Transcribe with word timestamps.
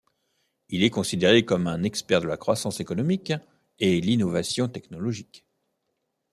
Il 0.69 0.81
est 0.83 0.89
considéré 0.89 1.45
comme 1.45 1.67
un 1.67 1.83
expert 1.83 2.21
de 2.21 2.27
la 2.27 2.35
croissance 2.35 2.79
économique 2.79 3.33
et 3.77 4.01
l'innovation 4.01 4.67
technologique. 4.67 5.45